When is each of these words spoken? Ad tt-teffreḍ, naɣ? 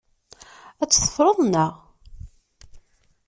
Ad 0.81 0.87
tt-teffreḍ, 0.89 1.37
naɣ? 1.43 1.73